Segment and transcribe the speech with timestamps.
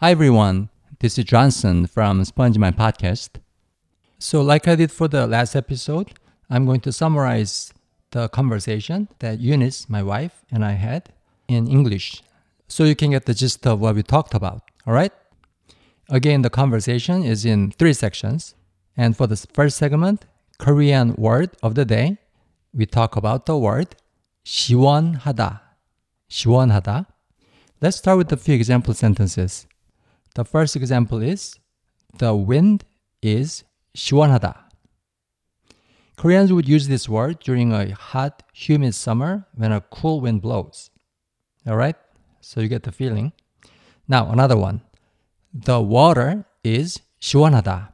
[0.00, 0.68] Hi everyone,
[1.00, 3.40] this is Johnson from SpongeMind Podcast.
[4.18, 6.12] So, like I did for the last episode,
[6.50, 7.72] I'm going to summarize
[8.10, 11.08] the conversation that Eunice, my wife, and I had
[11.48, 12.22] in English
[12.68, 14.62] so you can get the gist of what we talked about.
[14.86, 15.12] All right?
[16.10, 18.54] Again, the conversation is in three sections.
[18.98, 20.26] And for the first segment,
[20.58, 22.18] Korean word of the day,
[22.74, 23.96] we talk about the word
[24.44, 25.60] 시원하다.
[26.28, 27.06] 시원하다.
[27.80, 29.66] Let's start with a few example sentences.
[30.34, 31.58] The first example is
[32.18, 32.84] the wind
[33.22, 33.64] is
[33.94, 34.66] 시원하다.
[36.16, 40.90] Koreans would use this word during a hot, humid summer when a cool wind blows.
[41.66, 41.96] All right?
[42.40, 43.32] So you get the feeling.
[44.08, 44.80] Now, another one.
[45.52, 47.92] The water is 시원하다.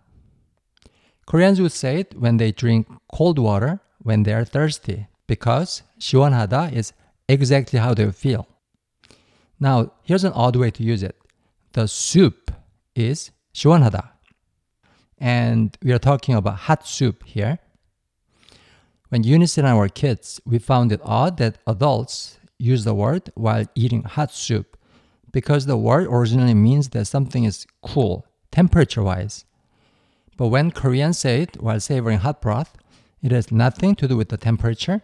[1.27, 6.73] Koreans would say it when they drink cold water when they are thirsty because 시원하다
[6.73, 6.93] is
[7.29, 8.47] exactly how they feel.
[9.59, 11.16] Now, here's an odd way to use it.
[11.77, 12.51] The soup
[12.95, 14.11] is 시원하다.
[15.19, 17.59] And we are talking about hot soup here.
[19.09, 23.31] When Eunice and I were kids, we found it odd that adults use the word
[23.35, 24.77] while eating hot soup
[25.33, 29.45] because the word originally means that something is cool, temperature wise.
[30.37, 32.77] But when Koreans say it while savoring hot broth,
[33.23, 35.03] it has nothing to do with the temperature.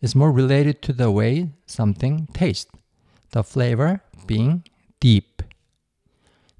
[0.00, 2.70] It's more related to the way something tastes,
[3.30, 4.64] the flavor being
[5.00, 5.27] deep.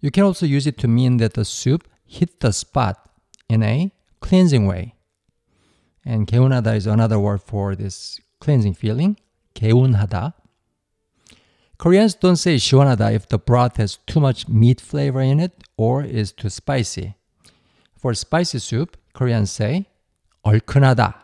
[0.00, 3.08] You can also use it to mean that the soup hit the spot
[3.48, 3.90] in a
[4.20, 4.94] cleansing way.
[6.04, 9.16] And 개운하다 is another word for this cleansing feeling.
[9.54, 10.34] 개운하다.
[11.78, 16.04] Koreans don't say 시원하다 if the broth has too much meat flavor in it or
[16.04, 17.14] is too spicy.
[17.96, 19.86] For spicy soup, Koreans say
[20.44, 21.14] 얼큰하다.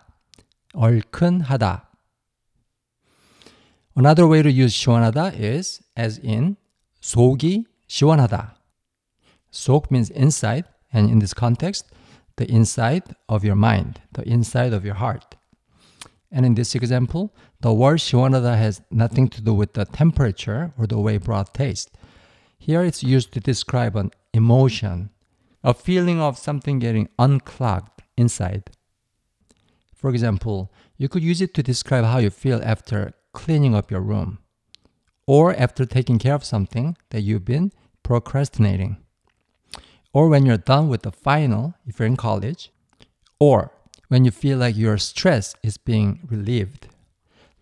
[0.75, 1.87] 얼큰하다.
[3.97, 6.57] Another way to use 시원하다 is as in
[7.03, 8.54] 속이 시원하다.
[9.56, 11.86] Sok means inside, and in this context,
[12.36, 15.36] the inside of your mind, the inside of your heart.
[16.30, 20.86] And in this example, the word 시원하다 has nothing to do with the temperature or
[20.88, 21.90] the way broth tastes.
[22.58, 25.10] Here it's used to describe an emotion,
[25.64, 28.72] a feeling of something getting unclogged inside.
[29.96, 34.02] For example, you could use it to describe how you feel after cleaning up your
[34.02, 34.40] room
[35.26, 37.72] or after taking care of something that you've been
[38.04, 38.98] procrastinating
[40.15, 42.71] or when you're done with the final if you're in college
[43.39, 43.73] or
[44.09, 46.89] when you feel like your stress is being relieved.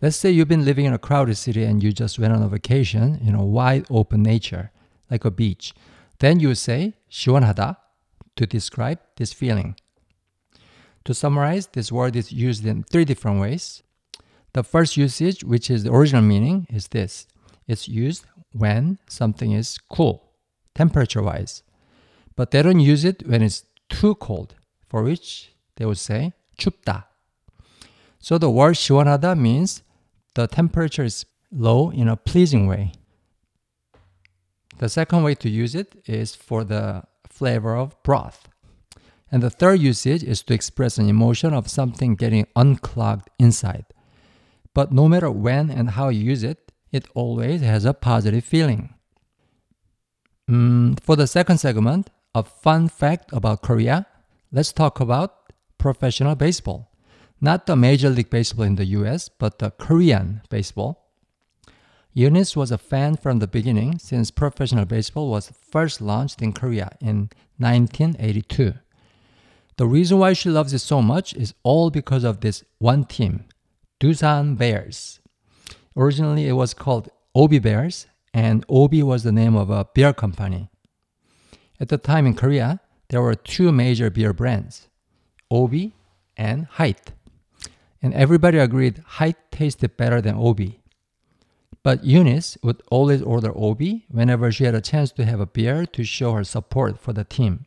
[0.00, 2.48] Let's say you've been living in a crowded city and you just went on a
[2.48, 4.70] vacation in a wide open nature,
[5.10, 5.74] like a beach.
[6.20, 7.76] Then you say 시원하다
[8.36, 9.76] to describe this feeling.
[11.04, 13.82] To summarize, this word is used in three different ways.
[14.52, 17.26] The first usage, which is the original meaning, is this
[17.66, 20.32] it's used when something is cool,
[20.74, 21.62] temperature wise.
[22.36, 24.54] But they don't use it when it's too cold,
[24.88, 27.04] for which they would say 춥다.
[28.20, 29.82] So the word 시원하다 means
[30.34, 32.92] the temperature is low in a pleasing way.
[34.78, 38.48] The second way to use it is for the flavor of broth.
[39.30, 43.84] And the third usage is to express an emotion of something getting unclogged inside.
[44.74, 48.94] But no matter when and how you use it, it always has a positive feeling.
[50.48, 54.07] Mm, for the second segment, a fun fact about Korea,
[54.51, 56.91] let's talk about professional baseball.
[57.39, 61.11] Not the Major League Baseball in the US, but the Korean baseball.
[62.13, 66.95] Eunice was a fan from the beginning since professional baseball was first launched in Korea
[67.01, 68.73] in 1982.
[69.77, 73.45] The reason why she loves it so much is all because of this one team,
[73.99, 75.19] Doosan Bears.
[75.97, 80.69] Originally, it was called OB Bears, and OB was the name of a beer company.
[81.83, 82.79] At the time in Korea,
[83.09, 84.87] there were two major beer brands,
[85.51, 85.91] OB
[86.37, 87.11] and Hite.
[88.01, 90.61] And everybody agreed Hite tasted better than OB.
[91.83, 95.85] But Eunice would always order OB whenever she had a chance to have a beer
[95.87, 97.65] to show her support for the team.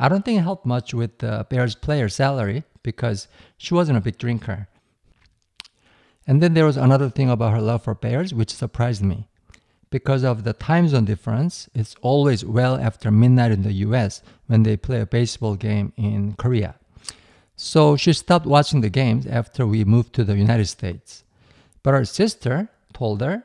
[0.00, 4.00] I don't think it helped much with the Bears player salary because she wasn't a
[4.00, 4.66] big drinker.
[6.26, 9.28] And then there was another thing about her love for Bears which surprised me.
[9.90, 14.62] Because of the time zone difference, it's always well after midnight in the US when
[14.64, 16.74] they play a baseball game in Korea.
[17.56, 21.24] So she stopped watching the games after we moved to the United States.
[21.82, 23.44] But her sister told her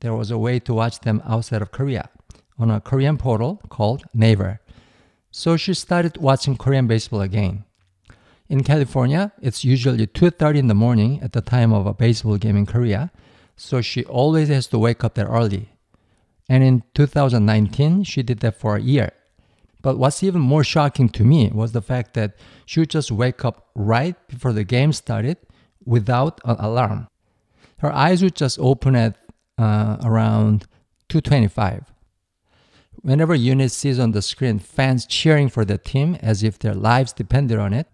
[0.00, 2.08] there was a way to watch them outside of Korea
[2.58, 4.60] on a Korean portal called Naver.
[5.30, 7.64] So she started watching Korean baseball again.
[8.48, 12.56] In California, it's usually 2:30 in the morning at the time of a baseball game
[12.56, 13.10] in Korea,
[13.56, 15.68] so she always has to wake up that early.
[16.48, 19.12] And in 2019, she did that for a year.
[19.82, 22.36] But what's even more shocking to me was the fact that
[22.66, 25.36] she would just wake up right before the game started
[25.84, 27.08] without an alarm.
[27.78, 29.16] Her eyes would just open at
[29.56, 30.66] uh, around
[31.08, 31.92] 225.
[33.02, 37.12] Whenever Eunice sees on the screen fans cheering for the team as if their lives
[37.12, 37.86] depended on it,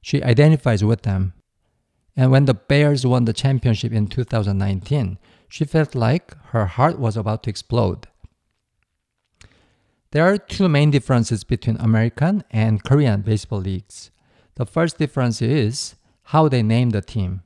[0.00, 1.34] she identifies with them.
[2.16, 5.18] And when the Bears won the championship in 2019,
[5.48, 8.06] she felt like her heart was about to explode.
[10.10, 14.10] There are two main differences between American and Korean baseball leagues.
[14.54, 17.42] The first difference is how they name the team.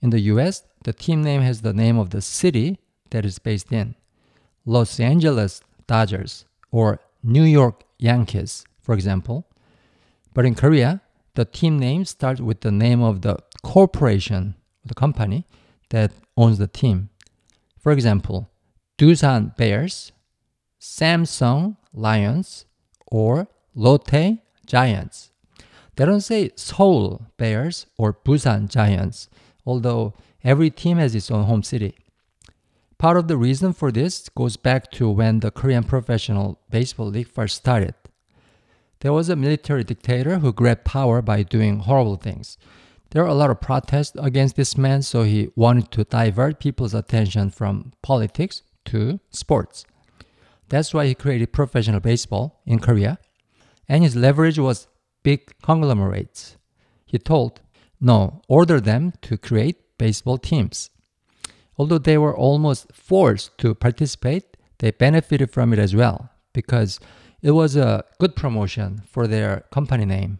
[0.00, 2.78] In the US, the team name has the name of the city
[3.10, 3.94] that is based in.
[4.64, 9.46] Los Angeles Dodgers or New York Yankees, for example.
[10.34, 11.00] But in Korea,
[11.34, 14.54] the team name starts with the name of the corporation,
[14.84, 15.46] the company
[15.90, 17.10] that owns the team.
[17.88, 18.50] For example,
[18.98, 20.12] Doosan Bears,
[20.78, 22.66] Samsung Lions,
[23.06, 25.30] or Lotte Giants.
[25.96, 29.30] They don't say Seoul Bears or Busan Giants,
[29.64, 30.12] although
[30.44, 31.94] every team has its own home city.
[32.98, 37.32] Part of the reason for this goes back to when the Korean Professional Baseball League
[37.32, 37.94] first started.
[39.00, 42.58] There was a military dictator who grabbed power by doing horrible things.
[43.10, 46.94] There were a lot of protests against this man, so he wanted to divert people's
[46.94, 49.84] attention from politics to sports.
[50.68, 53.18] That's why he created professional baseball in Korea,
[53.88, 54.88] and his leverage was
[55.22, 56.56] big conglomerates.
[57.06, 57.62] He told,
[58.00, 60.90] no, order them to create baseball teams.
[61.78, 67.00] Although they were almost forced to participate, they benefited from it as well because
[67.40, 70.38] it was a good promotion for their company name.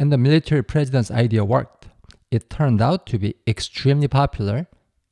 [0.00, 1.88] And the military president's idea worked.
[2.30, 4.66] It turned out to be extremely popular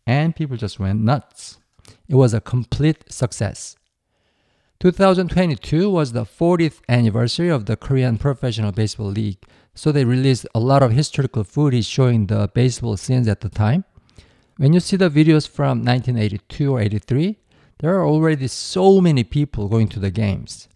[0.06, 1.58] and people just went nuts.
[2.08, 3.76] It was a complete success.
[4.80, 9.44] 2022 was the 40th anniversary of the Korean Professional Baseball League,
[9.74, 13.84] so they released a lot of historical footage showing the baseball scenes at the time.
[14.56, 17.36] When you see the videos from 1982 or 83,
[17.80, 20.66] there are already so many people going to the games.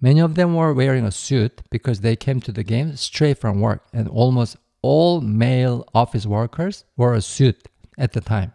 [0.00, 3.60] Many of them were wearing a suit because they came to the game straight from
[3.60, 8.52] work, and almost all male office workers wore a suit at the time.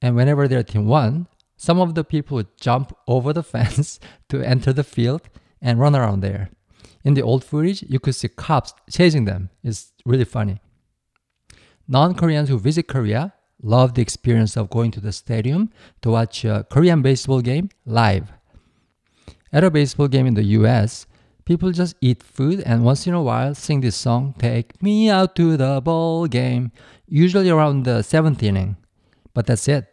[0.00, 1.26] And whenever their team won,
[1.56, 5.22] some of the people would jump over the fence to enter the field
[5.60, 6.50] and run around there.
[7.04, 9.50] In the old footage, you could see cops chasing them.
[9.62, 10.60] It's really funny.
[11.86, 15.70] Non Koreans who visit Korea love the experience of going to the stadium
[16.02, 18.32] to watch a Korean baseball game live.
[19.56, 21.06] At a baseball game in the US,
[21.46, 25.34] people just eat food and once in a while sing this song, Take Me Out
[25.36, 26.72] to the Ball Game,
[27.08, 28.76] usually around the seventh inning.
[29.32, 29.86] But that's it.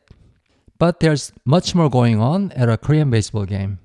[0.80, 3.80] But there's much more going on at a Korean baseball game.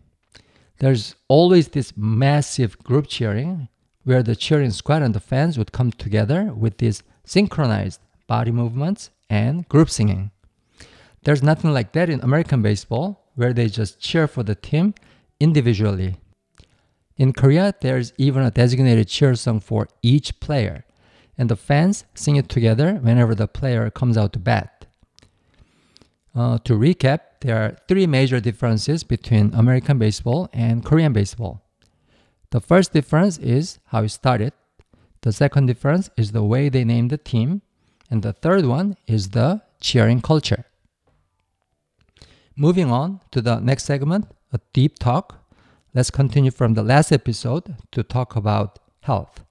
[0.80, 3.68] There's always this massive group cheering
[4.02, 9.10] where the cheering squad and the fans would come together with these synchronized body movements
[9.30, 10.32] and group singing.
[11.22, 14.94] There's nothing like that in American baseball where they just cheer for the team
[15.40, 16.16] individually.
[17.16, 20.84] In Korea, there's even a designated cheer song for each player,
[21.36, 24.86] and the fans sing it together whenever the player comes out to bat.
[26.34, 31.62] Uh, to recap, there are three major differences between American baseball and Korean baseball.
[32.50, 34.52] The first difference is how it started.
[35.22, 37.62] The second difference is the way they name the team.
[38.10, 40.64] And the third one is the cheering culture.
[42.56, 45.44] Moving on to the next segment, a deep talk.
[45.94, 49.44] Let's continue from the last episode to talk about health.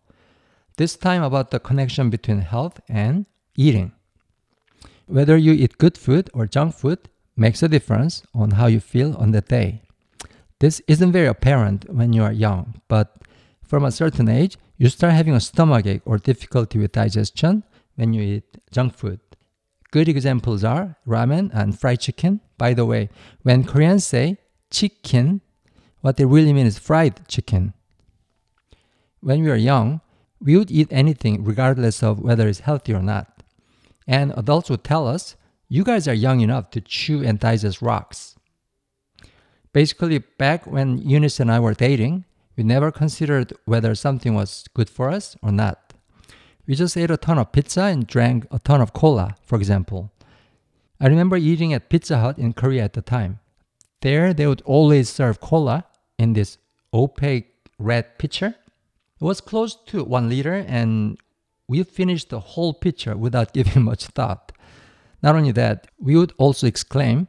[0.77, 3.25] This time about the connection between health and
[3.55, 3.91] eating.
[5.07, 9.15] Whether you eat good food or junk food makes a difference on how you feel
[9.17, 9.81] on the day.
[10.59, 13.15] This isn't very apparent when you are young, but
[13.63, 17.63] from a certain age, you start having a stomachache or difficulty with digestion
[17.95, 19.19] when you eat junk food.
[19.91, 22.41] Good examples are ramen and fried chicken.
[22.57, 23.09] By the way,
[23.43, 24.37] when Koreans say
[24.71, 25.41] chicken,
[26.01, 27.73] what they really mean is fried chicken.
[29.21, 30.01] When we were young,
[30.39, 33.43] we would eat anything regardless of whether it's healthy or not.
[34.07, 35.35] And adults would tell us,
[35.67, 38.35] you guys are young enough to chew and digest rocks.
[39.73, 42.23] Basically, back when Eunice and I were dating,
[42.55, 45.93] we never considered whether something was good for us or not.
[46.65, 50.11] We just ate a ton of pizza and drank a ton of cola, for example.
[50.99, 53.39] I remember eating at Pizza Hut in Korea at the time.
[54.01, 55.85] There, they would always serve cola
[56.17, 56.57] in this
[56.93, 58.55] opaque red pitcher.
[59.19, 61.17] It was close to one liter, and
[61.67, 64.51] we finished the whole pitcher without giving much thought.
[65.23, 67.27] Not only that, we would also exclaim,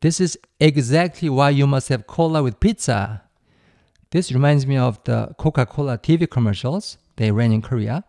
[0.00, 3.22] This is exactly why you must have cola with pizza.
[4.10, 8.04] This reminds me of the Coca Cola TV commercials they ran in Korea,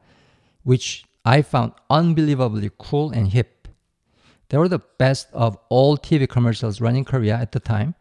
[0.64, 3.68] which I found unbelievably cool and hip.
[4.50, 7.96] They were the best of all TV commercials running in Korea at the time.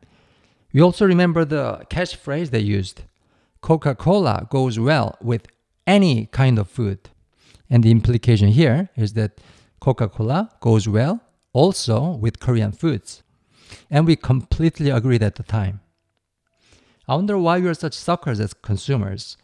[0.72, 3.02] We also remember the catchphrase they used
[3.60, 5.46] Coca Cola goes well with
[5.86, 7.10] any kind of food.
[7.68, 9.40] And the implication here is that
[9.80, 11.20] Coca Cola goes well
[11.52, 13.22] also with Korean foods.
[13.90, 15.80] And we completely agreed at the time.
[17.08, 19.36] I wonder why we are such suckers as consumers.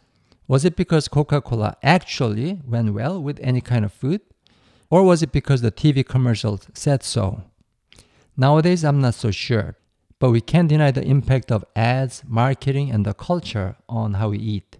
[0.47, 4.21] Was it because Coca Cola actually went well with any kind of food?
[4.89, 7.43] Or was it because the TV commercials said so?
[8.37, 9.75] Nowadays, I'm not so sure,
[10.19, 14.39] but we can't deny the impact of ads, marketing, and the culture on how we
[14.39, 14.77] eat.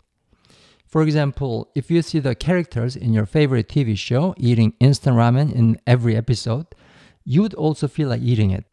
[0.87, 5.53] For example, if you see the characters in your favorite TV show eating instant ramen
[5.53, 6.67] in every episode,
[7.25, 8.63] you would also feel like eating it.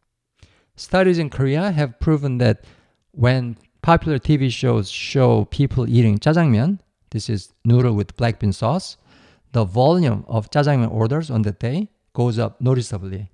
[0.77, 2.63] Studies in Korea have proven that
[3.11, 6.79] when popular TV shows show people eating jjajangmyeon,
[7.11, 8.97] this is noodle with black bean sauce,
[9.51, 13.29] the volume of jjajangmyeon orders on that day goes up noticeably.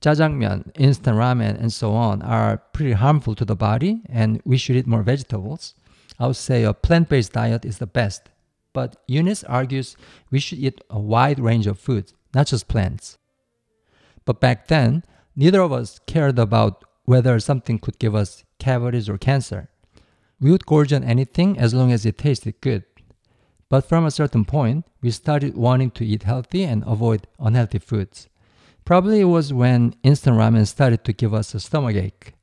[0.00, 4.76] Jjajangmyeon, instant ramen, and so on are pretty harmful to the body, and we should
[4.76, 5.74] eat more vegetables.
[6.18, 8.30] I would say a plant based diet is the best,
[8.72, 9.96] but Eunice argues
[10.30, 13.18] we should eat a wide range of foods, not just plants.
[14.24, 15.04] But back then,
[15.36, 19.68] neither of us cared about whether something could give us cavities or cancer.
[20.40, 22.84] We would gorge on anything as long as it tasted good.
[23.68, 28.29] But from a certain point, we started wanting to eat healthy and avoid unhealthy foods.
[28.90, 32.34] Probably it was when instant ramen started to give us a stomachache.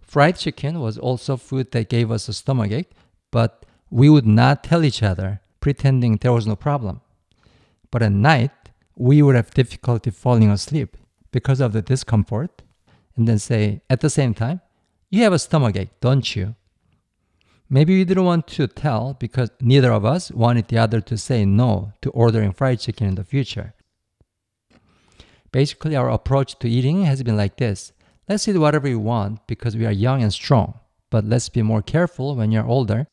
[0.00, 2.90] Fried chicken was also food that gave us a stomachache,
[3.30, 7.00] but we would not tell each other, pretending there was no problem.
[7.92, 8.50] But at night,
[8.96, 10.96] we would have difficulty falling asleep
[11.30, 12.62] because of the discomfort,
[13.14, 14.62] and then say at the same time,
[15.10, 16.56] You have a stomachache, don't you?
[17.70, 21.44] Maybe we didn't want to tell because neither of us wanted the other to say
[21.44, 23.74] no to ordering fried chicken in the future.
[25.52, 27.92] Basically, our approach to eating has been like this
[28.28, 30.80] let's eat whatever we want because we are young and strong,
[31.10, 33.06] but let's be more careful when you're older.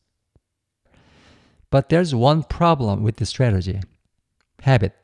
[1.70, 3.80] But there's one problem with this strategy
[4.62, 4.94] habit.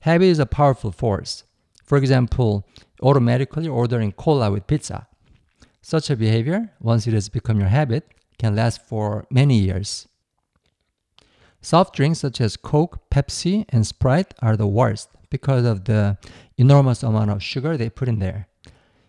[0.00, 1.44] Habit is a powerful force.
[1.84, 2.66] For example,
[3.02, 5.06] automatically ordering cola with pizza.
[5.82, 10.08] Such a behavior, once it has become your habit, can last for many years.
[11.60, 16.16] Soft drinks such as Coke, Pepsi, and Sprite are the worst because of the
[16.64, 18.46] enormous amount of sugar they put in there.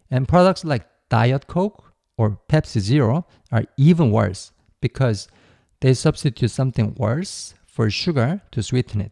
[0.10, 1.84] And products like Diet Coke
[2.18, 4.52] or Pepsi Zero are even worse
[4.82, 5.28] because
[5.82, 9.12] they substitute something worse for sugar to sweeten it.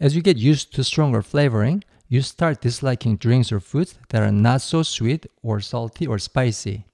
[0.00, 4.32] As you get used to stronger flavoring, you start disliking drinks or foods that are
[4.32, 6.86] not so sweet or salty or spicy.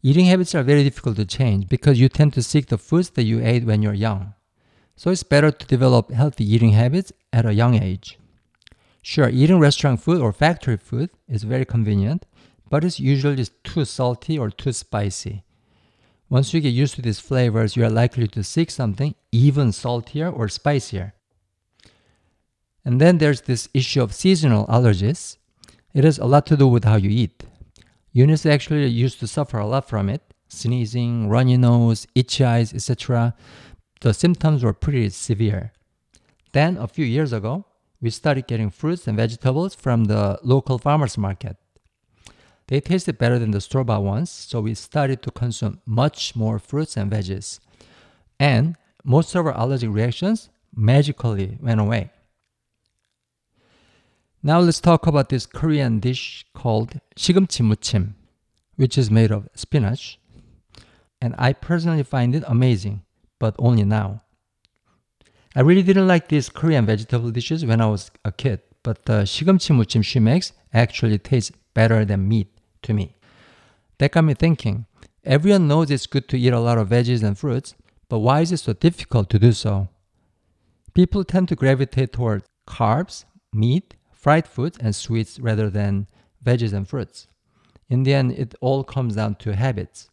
[0.00, 3.24] Eating habits are very difficult to change because you tend to seek the foods that
[3.24, 4.34] you ate when you're young.
[5.02, 8.20] So it's better to develop healthy eating habits at a young age.
[9.02, 12.24] Sure, eating restaurant food or factory food is very convenient,
[12.70, 15.42] but it's usually too salty or too spicy.
[16.30, 20.30] Once you get used to these flavors, you are likely to seek something even saltier
[20.30, 21.14] or spicier.
[22.84, 25.36] And then there's this issue of seasonal allergies.
[25.94, 27.42] It has a lot to do with how you eat.
[28.12, 33.34] Eunice actually used to suffer a lot from it sneezing, runny nose, itchy eyes, etc
[34.01, 35.73] The symptoms were pretty severe.
[36.53, 37.65] Then, a few years ago,
[38.01, 41.57] we started getting fruits and vegetables from the local farmers market.
[42.67, 46.59] They tasted better than the store bought ones, so we started to consume much more
[46.59, 47.59] fruits and veggies.
[48.39, 52.11] And most of our allergic reactions magically went away.
[54.43, 58.13] Now let's talk about this Korean dish called 시금치 무침,
[58.75, 60.19] which is made of spinach.
[61.19, 63.01] And I personally find it amazing,
[63.41, 64.21] but only now.
[65.55, 69.23] I really didn't like these Korean vegetable dishes when I was a kid, but the
[69.23, 72.47] 시금치 무침 she makes actually tastes better than meat
[72.83, 73.15] to me.
[73.97, 74.85] That got me thinking.
[75.23, 77.73] Everyone knows it's good to eat a lot of veggies and fruits,
[78.09, 79.89] but why is it so difficult to do so?
[80.93, 86.07] People tend to gravitate toward carbs, meat, fried foods and sweets rather than
[86.43, 87.27] veggies and fruits.
[87.89, 90.09] In the end, it all comes down to habits.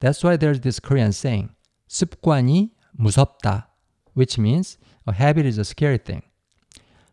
[0.00, 1.50] That's why there's this Korean saying,
[1.92, 3.68] 습관이 무섭다,
[4.14, 6.22] which means a habit is a scary thing.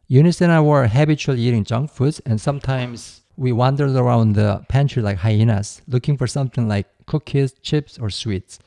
[0.08, 5.02] Eunice and I were habitually eating junk foods, and sometimes we wandered around the pantry
[5.02, 8.60] like hyenas, looking for something like cookies, chips, or sweets.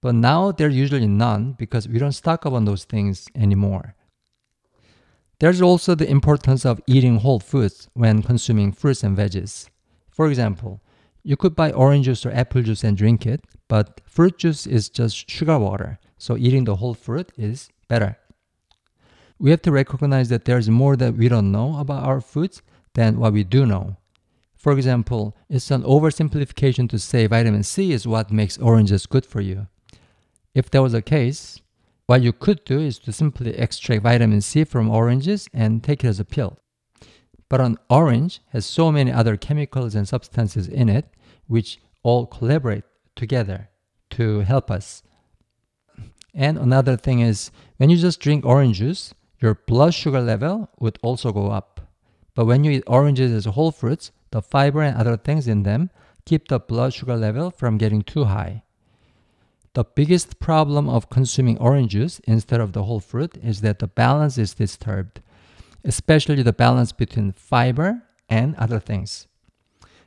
[0.00, 3.94] But now there's usually none because we don't stock up on those things anymore.
[5.38, 9.68] There's also the importance of eating whole foods when consuming fruits and veggies.
[10.10, 10.80] For example,
[11.22, 14.89] you could buy orange juice or apple juice and drink it, but fruit juice is
[14.89, 18.17] just sugar water, so eating the whole fruit is better.
[19.39, 22.61] We have to recognize that there's more that we don't know about our foods
[22.93, 23.97] than what we do know.
[24.55, 29.41] For example, it's an oversimplification to say vitamin C is what makes oranges good for
[29.41, 29.67] you.
[30.53, 31.59] If that was the case,
[32.07, 36.07] what you could do is to simply extract vitamin C from oranges and take it
[36.07, 36.57] as a pill.
[37.49, 41.05] But an orange has so many other chemicals and substances in it
[41.47, 42.83] which all collaborate
[43.15, 43.69] together
[44.11, 45.03] to help us.
[46.33, 50.99] And another thing is when you just drink orange juice, your blood sugar level would
[51.01, 51.81] also go up.
[52.35, 55.89] But when you eat oranges as whole fruits, the fiber and other things in them
[56.25, 58.63] keep the blood sugar level from getting too high.
[59.73, 63.87] The biggest problem of consuming orange juice instead of the whole fruit is that the
[63.87, 65.21] balance is disturbed,
[65.83, 69.27] especially the balance between fiber and other things.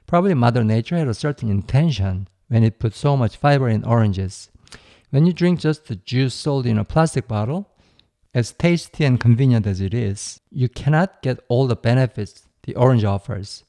[0.07, 4.51] Probably Mother Nature had a certain intention when it put so much fiber in oranges.
[5.11, 7.71] When you drink just the juice sold in a plastic bottle,
[8.35, 13.05] as tasty and convenient as it is, you cannot get all the benefits the orange
[13.05, 13.65] offers.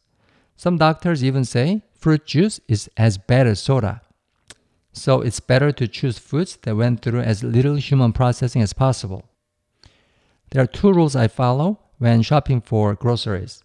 [0.57, 4.01] Some doctors even say fruit juice is as bad as soda.
[4.91, 9.23] So it's better to choose foods that went through as little human processing as possible.
[10.51, 13.63] There are two rules I follow when shopping for groceries.